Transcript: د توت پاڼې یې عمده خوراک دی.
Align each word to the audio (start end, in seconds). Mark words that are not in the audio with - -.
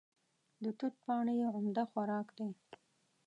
د 0.63 0.65
توت 0.77 0.93
پاڼې 1.05 1.33
یې 1.41 1.47
عمده 1.55 1.83
خوراک 1.91 2.27
دی. 2.37 2.49